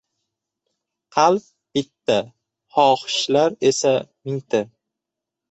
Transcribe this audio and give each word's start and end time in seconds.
•Qalb 1.15 1.43
bitta, 1.73 2.15
xohishlar 2.73 3.51
esa 3.71 3.95
mingta. 4.25 4.61